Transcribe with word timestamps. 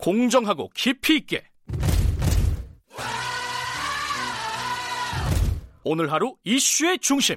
공정하고 0.00 0.70
깊이 0.74 1.16
있게 1.16 1.44
오늘 5.84 6.10
하루 6.10 6.34
이슈의 6.44 6.98
중심 7.00 7.36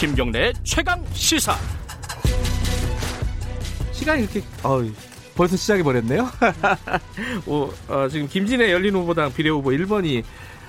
김경래의 0.00 0.54
최강 0.64 1.04
시사 1.12 1.54
시간이 3.92 4.22
이렇게 4.22 4.40
어 4.64 4.80
벌써 5.34 5.56
시작해 5.56 5.82
버렸네요. 5.82 6.28
어, 7.46 7.70
어, 7.88 8.08
지금 8.08 8.28
김진애 8.28 8.70
열린 8.72 8.94
후보당 8.94 9.32
비례 9.32 9.48
후보 9.48 9.70
1번이 9.70 10.22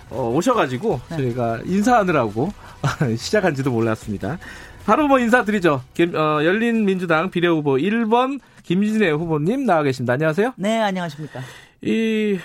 어, 0.09 0.29
오셔가지고 0.29 1.01
네. 1.09 1.17
저희가 1.17 1.61
인사하느라고 1.65 2.53
시작한지도 3.17 3.71
몰랐습니다. 3.71 4.37
바로 4.85 5.07
뭐 5.07 5.19
인사드리죠. 5.19 5.81
김, 5.93 6.15
어, 6.15 6.43
열린민주당 6.43 7.29
비례 7.29 7.47
후보 7.47 7.75
1번 7.75 8.39
김진애 8.63 9.11
후보님 9.11 9.65
나와 9.65 9.83
계십니다. 9.83 10.13
안녕하세요. 10.13 10.53
네, 10.57 10.79
안녕하십니까. 10.81 11.41
이 11.81 12.37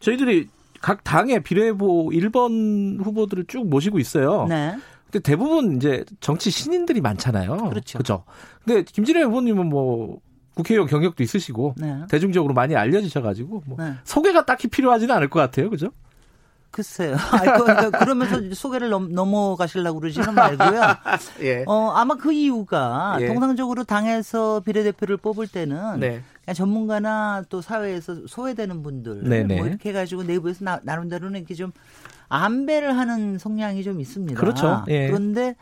저희들이 0.00 0.48
각 0.80 1.04
당의 1.04 1.42
비례 1.42 1.68
후보 1.68 2.10
1번 2.10 3.02
후보들을 3.04 3.44
쭉 3.46 3.68
모시고 3.68 3.98
있어요. 3.98 4.46
네. 4.48 4.76
근데 5.10 5.20
대부분 5.20 5.76
이제 5.76 6.04
정치 6.20 6.50
신인들이 6.50 7.00
많잖아요. 7.00 7.56
그렇죠. 7.70 7.98
그죠. 7.98 8.24
근데 8.64 8.82
김진애 8.82 9.22
후보님은 9.22 9.66
뭐 9.66 10.20
국회의원 10.54 10.88
경력도 10.88 11.22
있으시고 11.22 11.76
네. 11.78 12.00
대중적으로 12.10 12.52
많이 12.52 12.74
알려지셔가지고 12.74 13.62
뭐 13.66 13.76
네. 13.78 13.94
소개가 14.04 14.44
딱히 14.44 14.66
필요하지는 14.68 15.14
않을 15.14 15.30
것 15.30 15.38
같아요. 15.38 15.70
그죠? 15.70 15.90
글쎄요. 16.70 17.16
그, 17.56 17.64
그, 17.64 17.90
그러면서 17.90 18.54
소개를 18.54 18.90
넘, 18.90 19.12
넘어가시려고 19.12 20.00
그러지는 20.00 20.34
말고요. 20.34 20.80
예. 21.42 21.64
어, 21.66 21.92
아마 21.94 22.14
그 22.14 22.32
이유가 22.32 23.16
예. 23.20 23.26
통상적으로 23.26 23.84
당에서 23.84 24.60
비례대표를 24.60 25.16
뽑을 25.16 25.46
때는 25.48 26.00
네. 26.00 26.22
그냥 26.44 26.54
전문가나 26.54 27.44
또 27.48 27.60
사회에서 27.60 28.26
소외되는 28.26 28.82
분들 28.82 29.24
네네. 29.28 29.56
뭐 29.56 29.66
이렇게 29.66 29.90
해가지고 29.90 30.24
내부에서 30.24 30.64
나, 30.64 30.80
나름대로는 30.82 31.40
이렇게 31.40 31.54
좀 31.54 31.72
안배를 32.28 32.96
하는 32.96 33.38
성향이 33.38 33.82
좀 33.82 34.00
있습니다. 34.00 34.38
그렇죠. 34.38 34.84
예. 34.88 35.06
그런데 35.06 35.56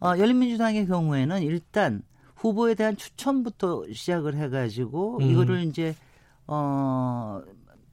어, 0.00 0.18
열린민주당의 0.18 0.86
경우에는 0.86 1.42
일단 1.42 2.02
후보에 2.36 2.74
대한 2.74 2.96
추천부터 2.96 3.86
시작을 3.92 4.36
해가지고 4.36 5.18
음. 5.18 5.22
이거를 5.22 5.64
이제 5.64 5.94
어 6.46 7.40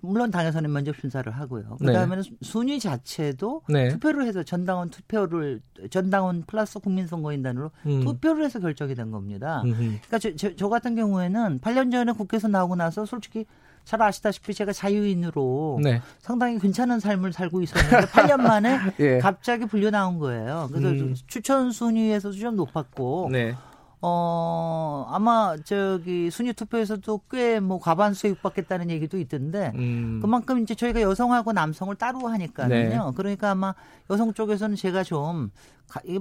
물론 0.02 0.32
당에서는 0.32 0.72
면접 0.72 0.96
심사를 1.00 1.32
하고요. 1.32 1.78
네. 1.80 1.88
그다음에는 1.88 2.24
순위 2.42 2.80
자체도 2.80 3.64
네. 3.70 3.90
투표를 3.90 4.26
해서 4.26 4.44
전당원 4.44 4.90
투표를 4.90 5.62
전당원 5.90 6.44
플러스 6.46 6.80
국민선거인단으로 6.80 7.72
음. 7.86 8.04
투표를 8.04 8.44
해서 8.44 8.60
결정이 8.60 8.96
된 8.96 9.12
겁니다. 9.12 9.62
음흠. 9.64 9.78
그러니까 9.78 10.20
저, 10.20 10.36
저, 10.36 10.56
저 10.56 10.70
같은 10.70 10.96
경우에는 10.96 11.60
8년 11.60 11.92
전에 11.92 12.12
국회에서 12.12 12.48
나오고 12.48 12.76
나서 12.76 13.06
솔직히 13.06 13.46
잘 13.84 14.02
아시다시피 14.02 14.54
제가 14.54 14.74
자유인으로 14.74 15.80
네. 15.84 16.02
상당히 16.20 16.60
괜찮은 16.60 17.00
삶을 17.00 17.34
살고 17.34 17.62
있었는데 17.62 18.08
8년 18.08 18.42
만에 18.42 18.78
예. 19.00 19.18
갑자기 19.18 19.66
불려 19.66 19.90
나온 19.90 20.20
거예요. 20.20 20.70
그래서 20.72 20.90
음. 20.90 21.16
추천 21.28 21.72
순위에서도 21.72 22.36
좀 22.36 22.56
높았고 22.56 23.30
네. 23.32 23.56
어 24.04 25.06
아마 25.10 25.56
저기 25.64 26.32
순위 26.32 26.54
투표에서도 26.54 27.22
꽤 27.30 27.60
뭐 27.60 27.80
과반수에 27.80 28.32
육박했다는 28.32 28.90
얘기도 28.90 29.20
있던데 29.20 29.72
음. 29.76 30.20
그만큼 30.22 30.60
이제 30.60 30.74
저희가 30.74 31.02
여성하고 31.02 31.54
남성을 31.54 31.94
따로 31.96 32.28
하니까요. 32.28 32.68
네. 32.68 32.98
그러니까 33.16 33.52
아마 33.52 33.74
여성 34.10 34.34
쪽에서는 34.34 34.76
제가 34.76 35.04
좀 35.04 35.52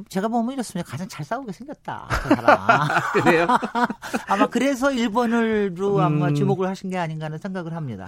제가 0.08 0.28
보면 0.28 0.52
이렇습니다. 0.54 0.90
가장 0.90 1.08
잘 1.08 1.24
싸우게 1.24 1.52
생겼다. 1.52 2.08
그. 3.12 3.22
그래요? 3.22 3.46
아마 4.28 4.46
그래서 4.46 4.88
1번으로 4.88 5.98
아마 6.00 6.28
음. 6.28 6.34
주목을 6.34 6.68
하신 6.68 6.90
게 6.90 6.98
아닌가 6.98 7.26
하는 7.26 7.38
생각을 7.38 7.74
합니다. 7.74 8.06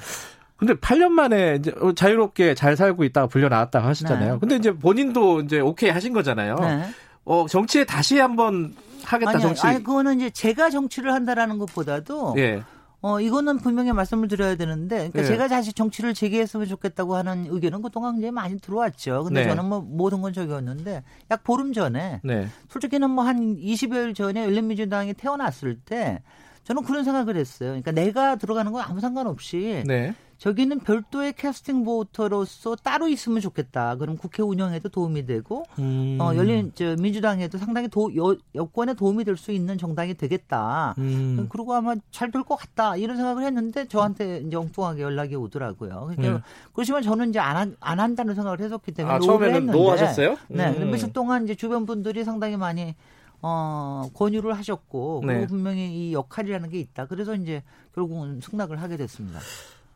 근데 0.57 0.75
8년 0.75 1.09
만에 1.09 1.57
이제 1.59 1.73
어, 1.81 1.93
자유롭게 1.93 2.55
잘 2.55 2.77
살고 2.77 3.05
있다가 3.05 3.27
불려 3.29 3.49
나왔다고 3.49 3.87
하시잖아요. 3.87 4.35
네. 4.35 4.39
근데 4.41 4.57
이제 4.57 4.73
본인도 4.73 5.41
이제 5.41 5.61
오케이 5.61 5.91
하신 5.91 6.13
거잖아요. 6.13 6.57
네. 6.57 6.89
어, 7.25 7.47
정치에 7.49 7.85
다시 7.85 8.19
한번 8.19 8.75
하겠다 9.05 9.31
아니, 9.33 9.43
정치. 9.43 9.67
아니 9.67 9.83
그거는 9.83 10.21
이제 10.21 10.31
제가 10.31 10.71
정치를 10.71 11.13
한다라는 11.13 11.59
것보다도 11.59 12.35
예. 12.39 12.63
어 13.01 13.21
이거는 13.21 13.59
분명히 13.59 13.91
말씀을 13.93 14.29
드려야 14.29 14.55
되는데 14.55 14.97
그러니까 14.97 15.23
예. 15.23 15.25
제가 15.25 15.49
다시 15.49 15.73
정치를 15.73 16.15
재개했으면 16.15 16.69
좋겠다고 16.69 17.17
하는 17.17 17.47
의견은 17.51 17.83
그동안 17.83 18.15
굉장히 18.15 18.31
많이 18.31 18.61
들어왔죠. 18.61 19.25
근데 19.25 19.43
네. 19.43 19.49
저는 19.49 19.65
뭐 19.65 19.81
모든 19.81 20.23
건 20.23 20.33
적이었는데 20.33 21.03
약 21.33 21.43
보름 21.43 21.73
전에 21.73 22.21
네. 22.23 22.47
솔직히는 22.69 23.11
뭐 23.11 23.25
한 23.25 23.57
20여일 23.57 24.15
전에 24.15 24.45
열린민주당이 24.45 25.15
태어났을 25.15 25.79
때 25.85 26.23
저는 26.63 26.85
그런 26.85 27.03
생각을 27.03 27.37
했어요. 27.37 27.71
그러니까 27.71 27.91
내가 27.91 28.37
들어가는 28.37 28.71
건 28.71 28.85
아무 28.87 29.01
상관없이 29.01 29.83
네. 29.85 30.15
저기는 30.43 30.81
별도의 30.81 31.35
캐스팅 31.35 31.85
보터로서 31.85 32.75
따로 32.75 33.07
있으면 33.07 33.41
좋겠다. 33.41 33.95
그럼 33.95 34.17
국회 34.17 34.43
운영에도 34.43 34.89
도움이 34.89 35.25
되고 35.25 35.63
음. 35.79 36.19
어, 36.21 36.35
열린 36.35 36.73
저 36.75 36.97
민주당에도 36.97 37.59
상당히 37.59 37.87
도, 37.87 38.11
여, 38.17 38.37
여권에 38.57 38.95
도움이 38.95 39.23
될 39.23 39.37
수 39.37 39.53
있는 39.53 39.79
정당이 39.79 40.15
되겠다. 40.15 40.97
음. 40.99 41.47
그리고 41.49 41.75
아마 41.75 41.95
잘 42.11 42.33
될 42.33 42.43
것 42.43 42.57
같다 42.57 42.97
이런 42.97 43.17
생각을 43.19 43.45
했는데 43.45 43.87
저한테 43.87 44.39
이제 44.45 44.57
엉뚱하게 44.57 45.03
연락이 45.03 45.37
오더라고요. 45.37 46.11
그러니까 46.17 46.39
음. 46.39 46.43
그렇지만 46.73 47.03
저는 47.03 47.29
이제 47.31 47.39
안, 47.39 47.57
한- 47.57 47.77
안 47.79 48.01
한다는 48.01 48.35
생각을 48.35 48.59
했었기 48.61 48.91
때문에 48.91 49.15
아, 49.15 49.19
처음에는 49.21 49.67
노 49.67 49.93
하셨어요? 49.93 50.39
네, 50.49 50.71
음. 50.77 50.91
며칠 50.91 51.13
동안 51.13 51.45
이제 51.45 51.55
주변 51.55 51.87
분들이 51.87 52.25
상당히 52.25 52.57
많이 52.57 52.97
어, 53.43 54.09
권유를 54.15 54.57
하셨고 54.57 55.23
네. 55.25 55.35
그리고 55.35 55.47
분명히 55.47 56.09
이 56.09 56.13
역할이라는 56.15 56.69
게 56.69 56.81
있다. 56.81 57.07
그래서 57.07 57.37
이제 57.37 57.63
결국은 57.95 58.41
승낙을 58.43 58.83
하게 58.83 58.97
됐습니다. 58.97 59.39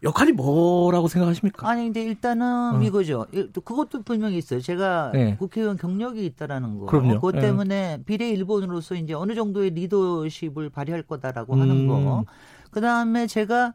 역할이 0.02 0.32
뭐라고 0.32 1.08
생각하십니까? 1.08 1.68
아니 1.68 1.84
근데 1.84 2.02
일단은 2.04 2.76
어. 2.76 2.82
이거죠. 2.82 3.26
그것도 3.52 4.02
분명히 4.02 4.36
있어요. 4.38 4.60
제가 4.60 5.10
네. 5.12 5.36
국회의원 5.36 5.76
경력이 5.76 6.24
있다라는 6.26 6.78
거. 6.78 6.86
그럼요. 6.86 7.14
그것 7.14 7.32
네. 7.34 7.40
때문에 7.40 8.02
비례 8.04 8.28
일본으로서 8.30 8.94
이제 8.94 9.14
어느 9.14 9.34
정도의 9.34 9.70
리더십을 9.70 10.70
발휘할 10.70 11.02
거다라고 11.02 11.54
하는 11.54 11.70
음. 11.70 11.88
거. 11.88 12.24
그 12.70 12.80
다음에 12.80 13.26
제가 13.26 13.72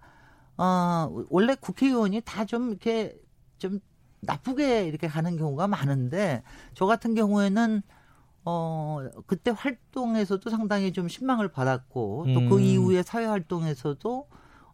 어 0.58 1.12
원래 1.30 1.56
국회의원이 1.56 2.22
다 2.22 2.46
좀 2.46 2.70
이렇게 2.70 3.18
좀 3.58 3.80
나쁘게 4.22 4.86
이렇게 4.86 5.08
가는 5.08 5.36
경우가 5.38 5.68
많은데 5.68 6.44
저 6.76 6.86
같은 6.86 7.16
경우에는 7.16 7.82
어 8.46 9.00
그때 9.26 9.52
활동에서도 9.56 10.48
상당히 10.52 10.94
좀 10.94 11.08
신망을 11.08 11.48
받았고 11.48 12.26
또그 12.34 12.58
음. 12.58 12.60
이후에 12.60 13.02
사회 13.02 13.26
활동에서도 13.26 14.28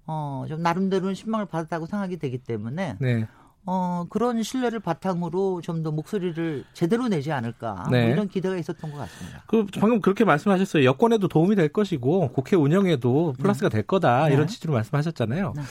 어 0.07 0.45
좀 0.47 0.61
나름대로는 0.61 1.13
신망을 1.13 1.45
받았다고 1.45 1.85
생각이 1.85 2.17
되기 2.17 2.37
때문에 2.37 2.95
네. 2.99 3.27
어, 3.65 4.05
그런 4.09 4.41
신뢰를 4.43 4.79
바탕으로 4.79 5.59
좀 5.61 5.83
더 5.83 5.91
목소리를 5.91 6.63
제대로 6.73 7.07
내지 7.09 7.31
않을까. 7.33 7.87
네. 7.91 8.03
뭐 8.05 8.13
이런 8.13 8.27
기대가 8.29 8.55
있었던 8.57 8.89
것 8.91 8.97
같습니다. 8.97 9.43
그 9.47 9.65
방금 9.79 9.99
그렇게 10.01 10.23
말씀하셨어요. 10.23 10.85
여권에도 10.85 11.27
도움이 11.27 11.55
될 11.57 11.67
것이고 11.69 12.29
국회 12.31 12.55
운영에도 12.55 13.33
플러스가 13.39 13.67
될 13.69 13.83
거다 13.83 14.27
네. 14.29 14.33
이런 14.33 14.47
취지로 14.47 14.73
말씀하셨잖아요. 14.73 15.53
네. 15.55 15.61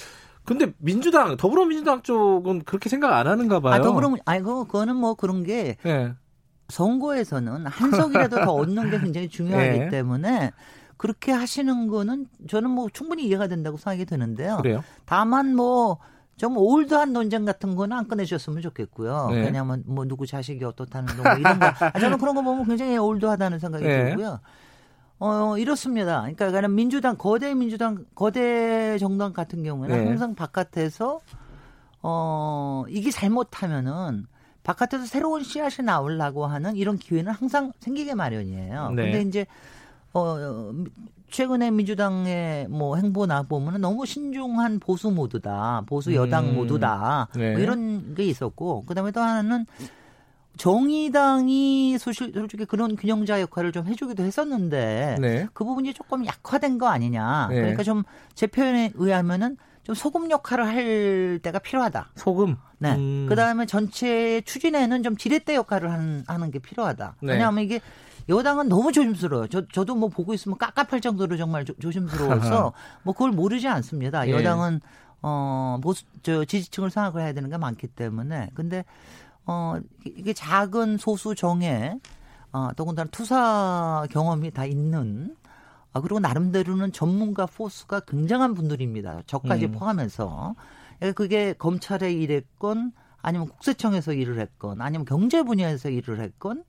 근데 0.45 0.73
민주당 0.79 1.37
더불어민주당 1.37 2.03
쪽은 2.03 2.63
그렇게 2.65 2.89
생각 2.89 3.15
안 3.15 3.27
하는가 3.27 3.59
봐요. 3.61 3.75
아, 3.75 3.81
더불어, 3.81 4.15
아이고, 4.27 4.67
그거는 4.67 4.95
뭐 4.95 5.15
그런 5.15 5.43
게 5.43 5.77
예. 5.87 6.13
선거에서는 6.69 7.67
한 7.67 7.91
석이라도 7.91 8.45
더 8.45 8.53
얻는 8.53 8.91
게 8.91 9.01
굉장히 9.01 9.29
중요하기 9.29 9.79
네. 9.79 9.89
때문에 9.89 10.53
그렇게 10.97 11.33
하시는 11.33 11.89
거는 11.89 12.27
저는 12.49 12.71
뭐 12.71 12.89
충분히 12.93 13.27
이해가 13.27 13.49
된다고 13.49 13.77
생각이 13.77 14.05
드는데요. 14.05 14.59
그래요. 14.59 14.83
다만 15.05 15.55
뭐, 15.55 15.99
좀 16.37 16.57
올드한 16.57 17.13
논쟁 17.13 17.45
같은 17.45 17.77
거는 17.77 17.97
안 17.97 18.09
꺼내셨으면 18.09 18.61
좋겠고요. 18.61 19.29
네. 19.31 19.45
왜냐하면 19.45 19.83
뭐 19.87 20.05
누구 20.05 20.27
자식이 20.27 20.63
어떻다는 20.65 21.17
거뭐 21.17 21.39
이런 21.39 21.59
거. 21.59 21.67
아, 21.67 21.99
저는 21.99 22.19
그런 22.19 22.35
거 22.35 22.43
보면 22.43 22.67
굉장히 22.67 22.99
올드하다는 22.99 23.59
생각이 23.59 23.85
네. 23.85 24.05
들고요. 24.11 24.41
어, 25.19 25.57
이렇습니다. 25.57 26.21
그러니까 26.21 26.51
그냥 26.51 26.75
민주당, 26.75 27.17
거대 27.17 27.55
민주당, 27.55 28.05
거대 28.15 28.99
정당 28.99 29.33
같은 29.33 29.63
경우에는 29.63 29.97
네. 29.97 30.09
항상 30.09 30.35
바깥에서 30.35 31.21
어, 32.03 32.85
이게 32.89 33.11
잘못하면은 33.11 34.27
바깥에서 34.63 35.07
새로운 35.07 35.43
씨앗이 35.43 35.87
나오려고 35.87 36.45
하는 36.45 36.77
이런 36.77 36.99
기회는 36.99 37.33
항상 37.33 37.73
생기게 37.81 38.15
마련이에요. 38.15 38.91
네. 38.91 39.03
근데 39.05 39.23
이제 39.23 39.47
어, 40.17 40.73
최근에 41.31 41.71
민주당의 41.71 42.69
뭐 42.69 42.97
행보나 42.97 43.43
보면은 43.43 43.81
너무 43.81 44.07
신중한 44.07 44.79
보수 44.81 45.11
모드다. 45.11 45.83
보수 45.87 46.15
여당 46.15 46.51
음. 46.51 46.55
모두다. 46.55 47.29
네. 47.35 47.53
뭐 47.53 47.61
이런 47.61 48.15
게 48.15 48.25
있었고 48.25 48.85
그 48.87 48.95
다음에 48.95 49.11
또 49.11 49.21
하나는 49.21 49.67
정의당이 50.57 51.99
소실, 51.99 52.33
솔직히 52.33 52.65
그런 52.65 52.97
균형자 52.97 53.41
역할을 53.43 53.73
좀 53.73 53.87
해주기도 53.87 54.23
했었는데 54.23 55.17
네. 55.21 55.47
그 55.53 55.65
부분이 55.65 55.93
조금 55.93 56.25
약화된 56.25 56.79
거 56.79 56.89
아니냐. 56.89 57.49
네. 57.51 57.57
그러니까 57.57 57.83
좀 57.83 58.05
제 58.35 58.47
표현에 58.47 58.93
의하면은 58.95 59.57
좀 59.83 59.95
소금 59.95 60.31
역할을 60.31 60.67
할 60.67 61.41
때가 61.43 61.59
필요하다. 61.59 62.11
소금. 62.17 62.57
네. 62.79 62.95
음. 62.97 63.27
그 63.29 63.35
다음에 63.35 63.67
전체 63.67 64.41
추진에는 64.43 65.03
좀 65.03 65.17
지렛대 65.17 65.55
역할을 65.55 65.91
하는, 65.93 66.25
하는 66.27 66.51
게 66.51 66.59
필요하다. 66.59 67.17
네. 67.23 67.33
왜냐하면 67.33 67.65
이게 67.65 67.81
여당은 68.29 68.69
너무 68.69 68.93
조심스러워요. 68.93 69.49
저, 69.49 69.67
저도 69.69 69.95
뭐 69.95 70.09
보고 70.09 70.35
있으면 70.35 70.59
깝깝할 70.59 71.01
정도로 71.01 71.37
정말 71.37 71.65
조, 71.65 71.75
조심스러워서 71.75 72.73
뭐 73.05 73.15
그걸 73.15 73.31
모르지 73.31 73.69
않습니다. 73.69 74.27
예. 74.29 74.33
여당은 74.33 74.81
어, 75.23 75.79
보수, 75.83 76.05
저 76.23 76.45
지지층을 76.45 76.91
생각을 76.91 77.23
해야 77.23 77.33
되는 77.33 77.49
게 77.49 77.57
많기 77.57 77.87
때문에. 77.87 78.51
근데 78.55 78.85
어, 79.45 79.77
이게 80.05 80.33
작은 80.33 80.99
소수 80.99 81.35
정에 81.35 81.99
어, 82.53 82.71
더군다나 82.77 83.09
투사 83.11 84.07
경험이 84.11 84.51
다 84.51 84.65
있는 84.65 85.37
아, 85.93 86.01
그리고 86.01 86.21
나름대로는 86.21 86.93
전문가 86.93 87.47
포스가 87.47 88.01
굉장한 88.01 88.55
분들입니다. 88.55 89.23
저까지 89.27 89.67
음. 89.67 89.73
포함해서. 89.73 90.55
그러니까 90.99 91.17
그게 91.17 91.53
검찰에 91.55 92.13
일했건 92.13 92.93
아니면 93.23 93.49
국세청에서 93.49 94.13
일을 94.13 94.39
했건 94.39 94.81
아니면 94.81 95.05
경제 95.05 95.43
분야에서 95.43 95.89
일을 95.89 96.21
했건 96.21 96.65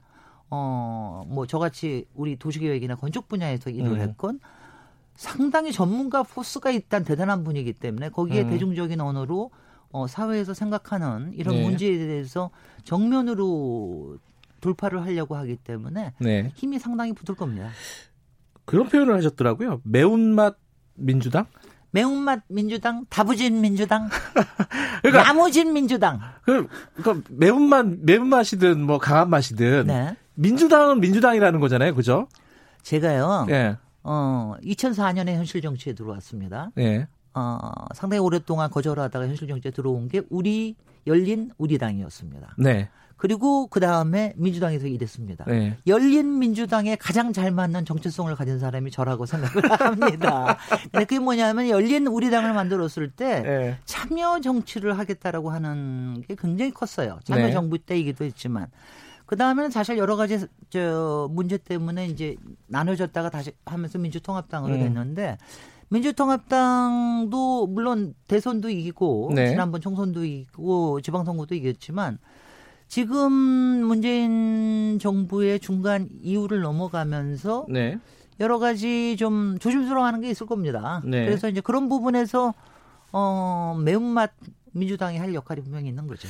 어, 0.50 1.24
뭐 1.28 1.46
저같이 1.46 2.06
우리 2.14 2.38
도시계획이나 2.38 2.96
건축 2.96 3.28
분야에서 3.28 3.70
일을 3.70 3.92
음. 3.92 4.02
했건 4.02 4.40
상당히 5.16 5.72
전문가 5.72 6.24
포스가 6.24 6.72
있다는 6.72 7.06
대단한 7.06 7.44
분이기 7.44 7.74
때문에 7.74 8.10
거기에 8.10 8.44
음. 8.44 8.50
대중적인 8.50 9.02
언어로 9.02 9.52
어, 9.92 10.08
사회에서 10.08 10.54
생각하는 10.54 11.34
이런 11.34 11.56
네. 11.56 11.64
문제에 11.64 11.98
대해서 11.98 12.52
정면으로 12.84 14.18
돌파를 14.62 15.04
하려고 15.04 15.36
하기 15.36 15.58
때문에 15.58 16.14
네. 16.20 16.52
힘이 16.56 16.80
상당히 16.80 17.14
붙을 17.14 17.36
겁니다. 17.36 17.70
그런 18.66 18.90
표현을 18.90 19.16
하셨더라고요. 19.16 19.82
매운맛 19.84 20.58
민주당? 20.96 21.46
매운맛 21.92 22.44
민주당, 22.50 23.06
다부진 23.10 23.62
민주당, 23.62 24.10
그러니까 25.02 25.30
야무진 25.30 25.74
민주당. 25.74 26.20
그 26.44 26.68
그러니까 26.96 27.30
매운맛 27.30 27.86
매운맛이든 28.02 28.82
뭐 28.82 28.98
강한 28.98 29.30
맛이든 29.30 29.88
네. 29.88 30.16
민주당은 30.38 31.00
민주당이라는 31.02 31.60
거잖아요. 31.60 31.96
그죠? 31.96 32.28
제가요, 32.84 33.48
예. 33.50 33.76
어, 34.04 34.54
2004년에 34.64 35.30
현실 35.36 35.62
정치에 35.62 35.94
들어왔습니다. 35.94 36.72
예. 36.78 37.08
어, 37.34 37.60
상당히 37.94 38.20
오랫동안 38.20 38.70
거절하다가 38.70 39.28
현실 39.28 39.48
정치에 39.48 39.72
들어온 39.72 40.08
게 40.08 40.22
우리 40.30 40.76
열린 41.06 41.52
우리당이었습니다. 41.58 42.56
네. 42.58 42.90
그리고 43.18 43.66
그 43.66 43.80
다음에 43.80 44.34
민주당에서 44.38 44.86
일했습니다. 44.86 45.46
네. 45.46 45.76
열린 45.88 46.38
민주당에 46.38 46.96
가장 46.96 47.34
잘 47.34 47.50
맞는 47.52 47.84
정체성을 47.86 48.34
가진 48.36 48.60
사람이 48.60 48.92
저라고 48.92 49.26
생각을 49.26 49.72
합니다. 49.82 50.58
근데 50.84 51.00
그게 51.06 51.20
뭐냐면 51.20 51.68
열린 51.70 52.06
우리당을 52.06 52.54
만들었을 52.54 53.10
때 53.16 53.44
예. 53.46 53.78
참여 53.86 54.42
정치를 54.42 55.00
하겠다라고 55.00 55.50
하는 55.50 56.22
게 56.28 56.36
굉장히 56.36 56.72
컸어요. 56.72 57.20
참여 57.24 57.48
네. 57.48 57.52
정부 57.52 57.80
때이기도 57.80 58.24
했지만. 58.24 58.68
그 59.28 59.36
다음에는 59.36 59.70
사실 59.70 59.98
여러 59.98 60.16
가지 60.16 60.40
저 60.70 61.28
문제 61.32 61.58
때문에 61.58 62.08
이제 62.08 62.38
나눠졌다가 62.68 63.30
다시 63.30 63.52
하면서 63.66 64.00
민주통합당으로 64.00 64.74
음. 64.74 64.80
됐는데 64.80 65.38
민주통합당도 65.90 67.68
물론 67.68 68.16
대선도 68.28 68.70
이기고 68.70 69.32
네. 69.36 69.50
지난번 69.50 69.82
총선도 69.82 70.24
이기고 70.24 71.02
지방선거도 71.02 71.56
이겼지만 71.56 72.18
지금 72.88 73.32
문재인 73.34 74.98
정부의 74.98 75.60
중간 75.60 76.08
이후를 76.24 76.62
넘어가면서 76.62 77.66
네. 77.70 78.00
여러 78.40 78.60
가지 78.60 79.18
좀 79.18 79.60
조심스러워하는 79.60 80.22
게 80.22 80.30
있을 80.30 80.48
겁니다. 80.48 81.02
네. 81.04 81.26
그래서 81.26 81.50
이제 81.50 81.60
그런 81.60 81.90
부분에서 81.90 82.54
어 83.12 83.78
매운맛 83.84 84.32
민주당이 84.72 85.18
할 85.18 85.34
역할이 85.34 85.62
분명히 85.62 85.90
있는 85.90 86.08
거죠. 86.08 86.30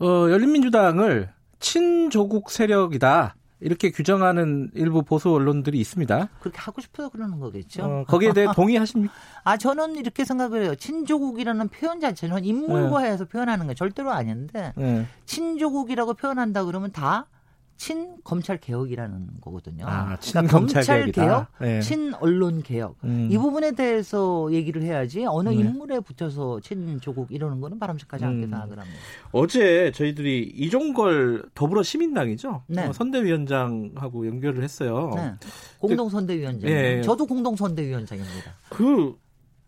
어, 0.00 0.30
열린민주당을 0.30 1.30
친조국 1.64 2.50
세력이다. 2.50 3.36
이렇게 3.60 3.90
규정하는 3.90 4.70
일부 4.74 5.02
보수 5.02 5.32
언론들이 5.32 5.80
있습니다. 5.80 6.28
그렇게 6.40 6.58
하고 6.58 6.82
싶어서 6.82 7.08
그러는 7.08 7.40
거겠죠. 7.40 7.82
어, 7.82 8.04
거기에 8.06 8.34
대해 8.34 8.46
동의하십니까? 8.54 9.14
아 9.44 9.56
저는 9.56 9.96
이렇게 9.96 10.26
생각을 10.26 10.64
해요. 10.64 10.74
친조국이라는 10.74 11.68
표현 11.68 12.00
자체는 12.00 12.44
인물과해서 12.44 13.24
표현하는 13.24 13.66
거 13.66 13.72
절대로 13.72 14.12
아닌데 14.12 14.74
예. 14.78 15.06
친조국이라고 15.24 16.12
표현한다 16.12 16.64
그러면 16.66 16.92
다 16.92 17.26
친 17.76 18.16
검찰 18.22 18.58
개혁이라는 18.58 19.28
거거든요. 19.40 19.84
아, 19.86 20.16
친 20.20 20.32
그러니까 20.32 20.58
검찰 20.58 20.84
검찰. 20.84 21.12
개혁, 21.12 21.46
예. 21.62 21.80
친 21.80 22.14
언론 22.14 22.62
개혁 22.62 22.96
음. 23.04 23.28
이 23.30 23.36
부분에 23.36 23.72
대해서 23.72 24.48
얘기를 24.52 24.82
해야지 24.82 25.24
어느 25.26 25.48
네. 25.48 25.56
인물에 25.56 26.00
붙여서 26.00 26.60
친 26.60 27.00
조국 27.00 27.32
이러는 27.32 27.60
거는 27.60 27.78
바람직하지 27.78 28.24
않게 28.24 28.46
음. 28.46 28.50
생각을 28.50 28.78
합니다. 28.78 29.00
어제 29.32 29.90
저희들이 29.92 30.52
이종걸 30.56 31.46
더불어 31.54 31.82
시민당이죠. 31.82 32.62
네. 32.68 32.86
어, 32.86 32.92
선대위원장하고 32.92 34.26
연결을 34.26 34.62
했어요. 34.62 35.10
네. 35.16 35.34
공동 35.78 36.08
선대위원장. 36.08 36.70
예, 36.70 36.98
예. 36.98 37.02
저도 37.02 37.26
공동 37.26 37.56
선대위원장입니다. 37.56 38.52
그 38.70 39.16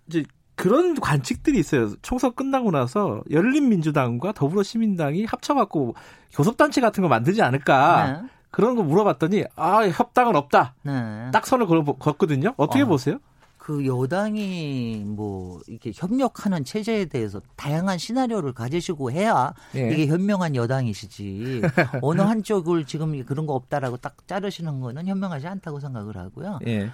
이제 0.08 0.24
그런 0.56 0.94
관측들이 0.98 1.58
있어요. 1.58 1.94
총선 2.02 2.34
끝나고 2.34 2.70
나서 2.70 3.22
열린민주당과 3.30 4.32
더불어시민당이 4.32 5.26
합쳐갖고 5.26 5.94
교섭단체 6.32 6.80
같은 6.80 7.02
거 7.02 7.08
만들지 7.08 7.42
않을까 7.42 8.22
네. 8.22 8.28
그런 8.50 8.74
거 8.74 8.82
물어봤더니 8.82 9.44
아 9.54 9.86
협당은 9.86 10.34
없다. 10.34 10.74
네. 10.82 11.30
딱 11.32 11.46
선을 11.46 11.66
걸어 11.66 11.84
걷거든요. 11.84 12.54
어떻게 12.56 12.82
어. 12.82 12.86
보세요? 12.86 13.18
그 13.58 13.84
여당이 13.84 15.02
뭐 15.04 15.60
이렇게 15.66 15.90
협력하는 15.92 16.64
체제에 16.64 17.06
대해서 17.06 17.40
다양한 17.56 17.98
시나리오를 17.98 18.52
가지시고 18.52 19.10
해야 19.10 19.52
예. 19.74 19.90
이게 19.90 20.06
현명한 20.06 20.54
여당이시지 20.54 21.62
어느 22.00 22.20
한쪽을 22.20 22.86
지금 22.86 23.24
그런 23.24 23.44
거 23.44 23.54
없다라고 23.54 23.96
딱 23.96 24.16
자르시는 24.28 24.80
거는 24.80 25.08
현명하지 25.08 25.48
않다고 25.48 25.80
생각을 25.80 26.16
하고요. 26.16 26.60
예. 26.68 26.90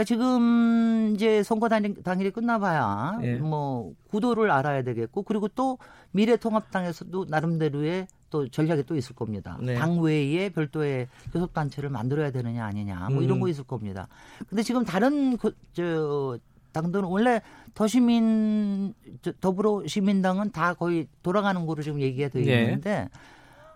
그러니까 0.00 0.04
지금 0.04 1.14
이제 1.14 1.42
선거 1.42 1.68
당일, 1.68 2.02
당일이 2.02 2.30
끝나봐야 2.30 3.18
예. 3.22 3.34
뭐 3.36 3.92
구도를 4.08 4.50
알아야 4.50 4.82
되겠고 4.82 5.22
그리고 5.22 5.48
또 5.48 5.78
미래통합당에서도 6.12 7.26
나름대로의 7.28 8.06
또 8.30 8.48
전략이 8.48 8.84
또 8.84 8.96
있을 8.96 9.14
겁니다. 9.14 9.58
네. 9.60 9.74
당 9.74 10.00
외에 10.00 10.48
별도의 10.48 11.08
교섭단체를 11.32 11.90
만들어야 11.90 12.30
되느냐 12.30 12.64
아니냐 12.64 13.08
뭐 13.10 13.22
이런 13.22 13.38
음. 13.38 13.40
거 13.40 13.48
있을 13.48 13.64
겁니다. 13.64 14.08
근데 14.48 14.62
지금 14.62 14.84
다른 14.84 15.36
그, 15.36 15.54
저 15.72 16.38
당들은 16.72 17.04
원래 17.04 17.42
더시민 17.74 18.94
저, 19.22 19.32
더불어 19.40 19.86
시민당은 19.86 20.52
다 20.52 20.74
거의 20.74 21.08
돌아가는 21.22 21.66
거로 21.66 21.82
지금 21.82 22.00
얘기가 22.00 22.28
되어 22.28 22.44
예. 22.46 22.62
있는데 22.62 23.08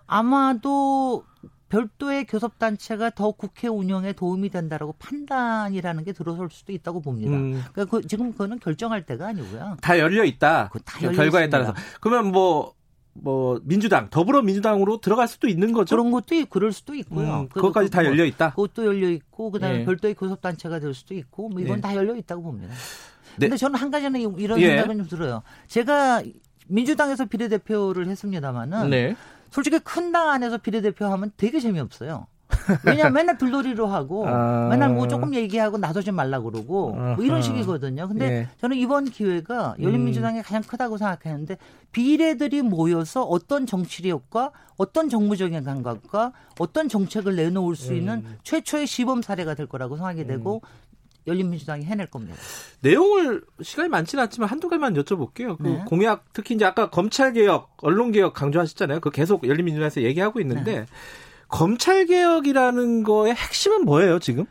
아마도 0.07 1.25
별도의 1.79 2.25
교섭단체가 2.27 3.11
더 3.11 3.33
국회 3.33 3.67
운영에 3.67 4.13
도움이 4.13 4.49
된다라고 4.51 4.95
판단이라는 5.01 6.05
게 6.05 6.13
들어설 6.13 6.49
수도 6.53 6.73
있다고 6.73 7.01
봅니다. 7.01 7.33
음, 7.33 7.63
그러니까 7.73 7.85
그 7.99 8.07
지금 8.07 8.31
그거는 8.31 8.61
결정할 8.61 9.05
때가 9.05 9.29
아니고요. 9.29 9.77
다 9.81 9.99
열려 9.99 10.23
있다. 10.25 10.69
그거 10.69 10.79
다 10.85 11.03
열려 11.03 11.17
결과에 11.17 11.45
있습니다. 11.47 11.51
따라서 11.73 11.75
그러면 12.01 12.33
뭐. 12.33 12.73
뭐 13.17 13.61
민주당 13.63 14.11
더불어민주당으로 14.11 15.01
들어갈 15.01 15.29
수도 15.29 15.47
있는 15.47 15.73
거죠. 15.73 15.95
그런 15.95 16.11
것도 16.11 16.35
있- 16.35 16.51
그럴 16.51 16.73
수도 16.73 16.97
있고요. 16.97 17.43
음, 17.43 17.49
그- 17.49 17.61
그것까지 17.61 17.87
그- 17.89 17.93
다뭐 17.93 18.07
열려 18.07 18.25
있다. 18.25 18.51
그것도 18.51 18.85
열려 18.85 19.09
있고 19.09 19.53
그다음에 19.53 19.83
예. 19.83 19.85
별도의 19.85 20.15
교섭 20.15 20.41
단체가 20.41 20.81
될 20.81 20.95
수도 20.95 21.15
있고 21.15 21.49
뭐 21.49 21.61
이건 21.61 21.77
예. 21.77 21.81
다 21.81 21.95
열려 21.95 22.17
있다고 22.17 22.43
봅니다. 22.43 22.75
네. 23.37 23.47
근데 23.47 23.57
저는 23.57 23.77
한 23.79 23.93
가지는 23.93 24.19
이- 24.21 24.43
이런 24.43 24.59
예. 24.59 24.67
생각은 24.71 24.97
좀 24.99 25.07
들어요. 25.07 25.45
제가 25.69 26.25
민주당에서 26.67 27.27
비례대표를 27.27 28.09
했습니다마는 28.09 28.91
네. 28.91 29.15
솔직히 29.55 29.79
큰 29.79 30.11
당 30.11 30.31
안에서 30.31 30.59
비례대표 30.59 31.07
하면 31.07 31.31
되게 31.37 31.61
재미없어요. 31.61 32.27
왜냐면 32.85 33.13
맨날 33.15 33.39
불놀이로 33.39 33.87
하고 33.87 34.27
아. 34.29 34.69
맨날 34.69 34.91
뭐 34.91 35.09
조금 35.09 35.35
얘기하고 35.35 35.79
나서지 35.79 36.11
말라 36.13 36.41
그러고 36.41 36.93
뭐 36.93 37.17
이런. 37.25 37.41
식이거든요. 37.43 38.09
근데 38.09 38.25
예. 38.27 38.49
저는 38.61 38.77
이번 38.77 39.07
기회가 39.07 39.75
열린민주당이 39.81 40.43
가장 40.43 40.63
크다고 40.63 40.99
생각했는데 40.99 41.57
비례들이 41.93 42.63
모여서 42.63 43.23
어떤 43.25 43.67
정치력과 43.67 44.51
어떤 44.77 45.09
정무적인 45.09 45.63
감각과 45.65 46.33
어떤 46.59 46.89
정책을 46.89 47.37
내놓을 47.37 47.77
수 47.77 47.95
있는 47.95 48.23
음. 48.25 48.37
최초의 48.43 48.87
시범 48.87 49.23
사례가 49.23 49.55
될 49.55 49.67
거라고 49.67 49.97
생각이 49.97 50.27
되고 50.27 50.63
열린민주당이 51.27 51.85
해낼 51.85 52.07
겁니다. 52.07 52.37
내용을 52.81 53.43
시간이 53.63 53.89
많지는 53.89 54.25
않지만 54.25 54.49
한두 54.49 54.69
가지만 54.69 54.95
여쭤볼게요. 54.95 55.57
그 55.59 55.69
네. 55.69 55.83
공약 55.87 56.33
특히 56.33 56.55
이제 56.55 56.65
아까 56.65 56.91
검찰 56.91 57.33
개혁, 57.33 57.77
언론 57.79 58.13
개혁 58.13 58.35
강조하셨잖아요. 58.35 59.01
그 59.01 59.11
계속 59.11 59.47
열린민주당에서 59.47 60.03
얘기하고 60.03 60.41
있는데 60.41 60.81
네. 60.81 60.87
검찰 61.49 62.07
개혁이라는 62.07 63.05
거의 63.05 63.35
핵심은 63.35 63.85
뭐예요 63.85 64.19
지금? 64.19 64.47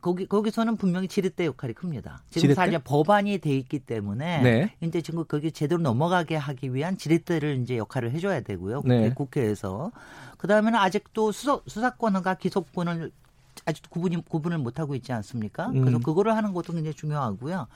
거기 0.00 0.26
거기서는 0.26 0.76
분명히 0.76 1.08
지렛대 1.08 1.46
역할이 1.46 1.72
큽니다. 1.72 2.22
지금 2.28 2.40
지렛대? 2.42 2.54
사실 2.54 2.78
법안이 2.84 3.38
돼 3.38 3.56
있기 3.56 3.78
때문에 3.78 4.42
네. 4.42 4.74
이제 4.80 5.00
지금 5.00 5.24
거기 5.24 5.52
제대로 5.52 5.80
넘어가게 5.80 6.36
하기 6.36 6.74
위한 6.74 6.98
지렛대를 6.98 7.60
이제 7.62 7.78
역할을 7.78 8.12
해줘야 8.12 8.40
되고요. 8.40 8.82
국회, 8.82 9.00
네. 9.00 9.14
국회에서 9.14 9.90
그 10.36 10.46
다음에는 10.48 10.78
아직도 10.78 11.32
수사, 11.32 11.60
수사권과 11.66 12.34
기소권을 12.34 13.10
아직도 13.66 13.90
구분이 13.90 14.24
구분을 14.28 14.58
못 14.58 14.78
하고 14.78 14.94
있지 14.94 15.12
않습니까? 15.12 15.70
그래서 15.70 15.96
음. 15.98 16.02
그거를 16.02 16.36
하는 16.36 16.52
것도 16.52 16.72
굉장히 16.72 16.94
중요하고요. 16.94 17.66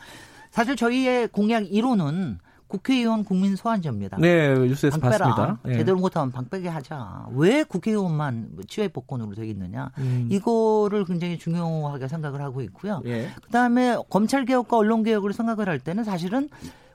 사실 0.50 0.76
저희의 0.76 1.28
공약 1.28 1.64
1호는 1.64 2.38
국회의원 2.68 3.24
국민 3.24 3.56
소환제입니다. 3.56 4.16
네, 4.18 4.54
뉴스에서. 4.54 4.98
봤습니다. 4.98 5.58
예. 5.66 5.74
제대로 5.74 5.98
못하면 5.98 6.32
방빼게 6.32 6.68
하자. 6.68 7.26
왜 7.34 7.62
국회의원만 7.62 8.50
치외 8.68 8.88
복권으로 8.88 9.34
되어 9.34 9.44
있느냐. 9.44 9.90
음. 9.98 10.28
이거를 10.30 11.04
굉장히 11.04 11.38
중요하게 11.38 12.08
생각을 12.08 12.40
하고 12.40 12.62
있고요. 12.62 13.02
예. 13.04 13.30
그다음에 13.44 13.96
검찰 14.10 14.44
개혁과 14.44 14.76
언론 14.76 15.02
개혁을 15.02 15.32
생각을 15.32 15.68
할 15.68 15.78
때는 15.78 16.04
사실은 16.04 16.48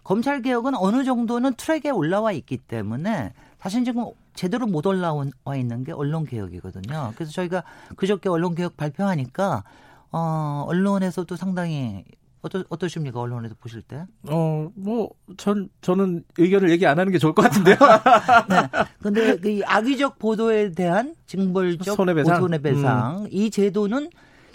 검찰 0.03 0.41
개혁은 0.41 0.75
어느 0.75 1.03
정도는 1.03 1.53
트랙에 1.53 1.91
올라와 1.91 2.31
있기 2.31 2.57
때문에 2.57 3.33
사실 3.59 3.85
지금 3.85 4.05
제대로 4.39 4.67
못 4.67 4.87
올라와 4.87 5.25
있는 5.57 5.83
게 5.83 5.91
언론 5.91 6.25
개혁이거든요. 6.25 7.11
그래서 7.15 7.29
저희가 7.33 7.61
그저께 7.97 8.29
언론 8.29 8.55
개혁 8.55 8.77
발표하니까 8.77 9.65
어 10.13 10.63
언론에서도 10.65 11.35
상당히 11.35 12.05
어떠, 12.41 12.63
어떠십니까 12.69 13.19
언론에서 13.19 13.55
보실 13.59 13.81
때? 13.81 14.05
어, 14.29 14.69
뭐, 14.75 15.09
전, 15.35 15.67
저는 15.81 16.23
의견을 16.37 16.69
얘기 16.69 16.87
안 16.87 16.97
하는 16.97 17.11
게 17.11 17.17
좋을 17.17 17.33
것 17.33 17.41
같은데요. 17.41 17.75
네. 18.49 18.55
근데 19.03 19.35
그 19.35 19.59
악의적 19.65 20.19
보도에 20.19 20.71
대한 20.71 21.15
징벌적 21.25 21.97
손해배상? 21.97 22.39
손해배상 22.39 23.27
이 23.31 23.51
제도는 23.51 24.09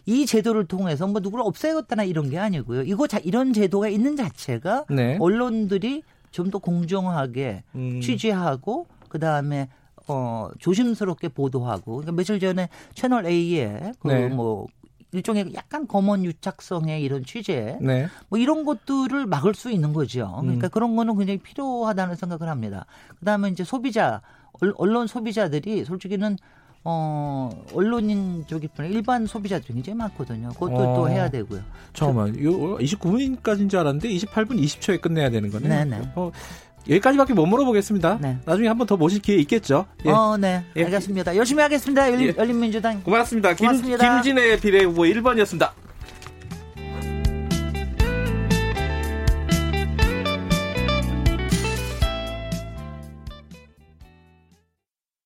이 0.06 0.24
제도를 0.24 0.64
통해서 0.64 1.06
뭐 1.06 1.20
누구를 1.20 1.44
없애겠다나 1.44 2.04
이런 2.04 2.30
게 2.30 2.38
아니고요. 2.38 2.84
이거 2.84 3.06
자, 3.06 3.18
이런 3.18 3.52
제도가 3.52 3.88
있는 3.88 4.16
자체가 4.16 4.86
네. 4.88 5.18
언론들이 5.20 6.04
좀 6.34 6.50
더 6.50 6.58
공정하게 6.58 7.62
음. 7.76 8.00
취재하고 8.00 8.88
그 9.14 9.20
다음에 9.20 9.68
어 10.08 10.48
조심스럽게 10.58 11.28
보도하고 11.28 11.92
그러니까 11.92 12.10
며칠 12.10 12.40
전에 12.40 12.68
채널 12.96 13.26
A에 13.26 13.92
그 14.00 14.08
네. 14.08 14.26
뭐 14.26 14.66
일종의 15.12 15.52
약간 15.54 15.86
검언 15.86 16.24
유착성의 16.24 17.00
이런 17.00 17.24
취재 17.24 17.78
네. 17.80 18.08
뭐 18.28 18.40
이런 18.40 18.64
것들을 18.64 19.24
막을 19.26 19.54
수 19.54 19.70
있는 19.70 19.92
거죠. 19.92 20.36
그러니까 20.40 20.66
음. 20.66 20.70
그런 20.70 20.96
거는 20.96 21.16
굉장히 21.16 21.38
필요하다는 21.38 22.16
생각을 22.16 22.48
합니다. 22.48 22.86
그다음에 23.20 23.50
이제 23.50 23.62
소비자 23.62 24.20
얼- 24.60 24.74
언론 24.78 25.06
소비자들이 25.06 25.84
솔직히는 25.84 26.36
어 26.82 27.50
언론인 27.72 28.44
쪽이 28.48 28.66
뿐 28.74 28.86
일반 28.86 29.26
소비자들이 29.26 29.74
굉장히 29.74 29.96
많거든요. 29.96 30.48
그것도 30.54 30.74
어. 30.76 30.96
또 30.96 31.08
해야 31.08 31.30
되고요. 31.30 31.60
잠깐만, 31.92 32.34
이거 32.34 32.50
29분까지인 32.80 33.70
줄 33.70 33.78
알았는데 33.78 34.08
28분 34.08 34.60
20초에 34.60 35.00
끝내야 35.00 35.30
되는 35.30 35.50
거네요. 35.50 35.68
네네. 35.68 36.10
어, 36.16 36.32
여기까지밖에 36.88 37.34
못 37.34 37.46
물어보겠습니다. 37.46 38.18
네. 38.20 38.38
나중에 38.44 38.68
한번 38.68 38.86
더 38.86 38.96
모실 38.96 39.20
기회 39.20 39.36
있겠죠. 39.38 39.86
예. 40.04 40.10
어, 40.10 40.36
네. 40.36 40.64
예. 40.76 40.84
알겠습니다. 40.84 41.36
열심히 41.36 41.62
하겠습니다. 41.62 42.10
열린, 42.12 42.28
예. 42.28 42.34
열린민주당. 42.36 43.02
고맙습니다. 43.02 43.54
김, 43.54 43.66
고맙습니다. 43.68 44.22
김진애 44.22 44.60
비례 44.60 44.84
후보 44.84 45.02
1번이었습니다. 45.02 45.83